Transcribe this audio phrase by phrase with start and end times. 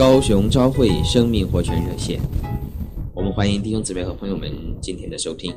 [0.00, 2.18] 高雄朝会生命活泉热线，
[3.14, 5.54] 我们欢迎弟兄姊妹和朋友们今天的收听。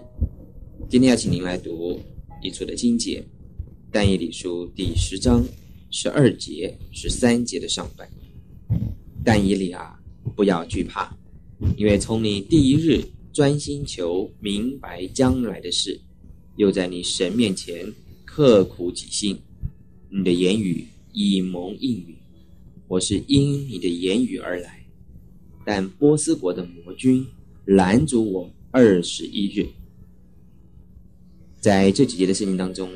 [0.90, 1.98] 今天要请您来读
[2.42, 3.24] 一处的经节，
[3.90, 5.46] 但以理书第十章
[5.92, 8.06] 十二节、十三节的上半。
[9.24, 9.98] 但以理啊，
[10.36, 11.16] 不要惧怕，
[11.78, 13.02] 因为从你第一日
[13.32, 15.98] 专心求明白将来的事，
[16.58, 17.90] 又在你神面前
[18.26, 19.40] 刻苦己心，
[20.10, 22.14] 你的言语已蒙应允。
[22.88, 24.86] 我是因你的言语而来，
[25.66, 27.26] 但波斯国的魔君
[27.66, 29.68] 拦阻我二十一日。
[31.60, 32.90] 在这几节的圣经当中，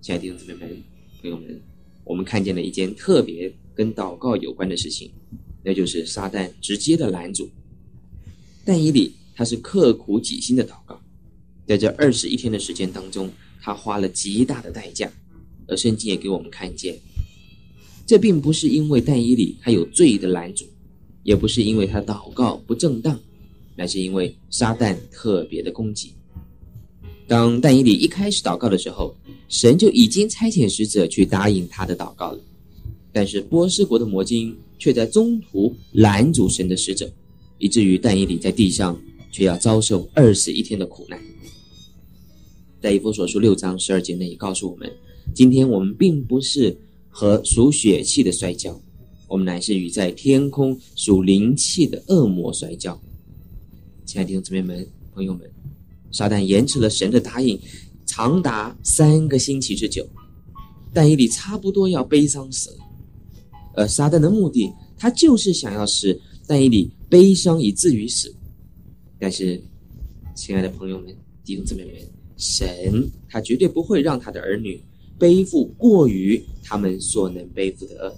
[0.00, 0.82] 亲爱的弟兄姊妹们、
[1.20, 1.60] 朋友们，
[2.02, 5.12] 我们看见了一件特别跟祷告有关的事情，
[5.62, 7.48] 那就是撒旦直接的拦阻。
[8.64, 11.00] 但以理他是刻苦己心的祷告，
[11.66, 15.12] 在这二十一天的时间当中，他花了极大的代价，
[15.68, 16.98] 而圣经也给我们看见。
[18.06, 20.64] 这并不是因为但以理他有罪的拦阻，
[21.24, 23.18] 也不是因为他祷告不正当，
[23.74, 26.12] 乃是因为撒旦特别的攻击。
[27.26, 29.12] 当但以理一开始祷告的时候，
[29.48, 32.38] 神就已经差遣使者去答应他的祷告了，
[33.12, 37.10] 但是波斯国的魔晶却在中途拦阻神的使者，
[37.58, 38.96] 以至于但以理在地上
[39.32, 41.20] 却要遭受二十一天的苦难。
[42.80, 44.88] 在以弗所书六章十二节内告诉我们，
[45.34, 46.78] 今天我们并不是。
[47.18, 48.78] 和属血气的摔跤，
[49.26, 53.00] 我们乃是与在天空属灵气的恶魔摔跤。
[54.04, 55.50] 亲爱的弟兄姊妹们、朋友们，
[56.12, 57.58] 撒旦延迟了神的答应，
[58.04, 60.06] 长达三个星期之久，
[60.92, 62.76] 但以理差不多要悲伤死了。
[63.76, 68.30] 而撒旦的目的，他就是想要使但以理悲伤以至于死。
[69.18, 69.58] 但是，
[70.34, 71.94] 亲爱的朋友们、弟兄姊妹们，
[72.36, 74.78] 神他绝对不会让他的儿女。
[75.18, 78.16] 背负过于他们所能背负的恶。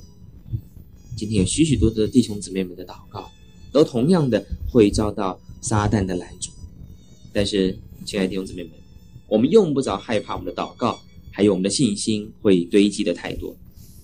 [1.17, 3.31] 今天有许许多多的弟兄姊妹们的祷告，
[3.73, 6.51] 都同样的会遭到撒旦的拦阻。
[7.33, 8.73] 但是，亲爱的弟兄姊妹们，
[9.29, 11.01] 我们用不着害怕，我们的祷告
[11.31, 13.57] 还有我们的信心会堆积的太多，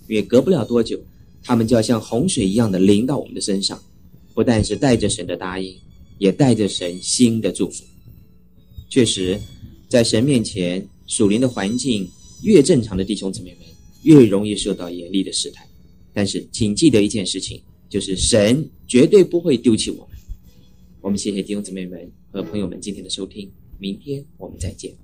[0.09, 1.01] 因为隔不了多久，
[1.43, 3.81] 他们就要像洪水一样的淋到我们的身上，
[4.35, 5.77] 不但是带着神的答应，
[6.19, 7.85] 也带着神新的祝福。
[8.89, 9.41] 确实，
[9.89, 12.09] 在神面前属灵的环境。
[12.45, 13.61] 越正常的弟兄姊妹们，
[14.03, 15.67] 越容易受到严厉的试探。
[16.13, 20.19] 但是，请记得一件事情，就是神绝对不会丢弃我们。
[21.01, 25.04] 我们谢谢弟兄姊妹们和朋友们今天的收听，明天我们再见。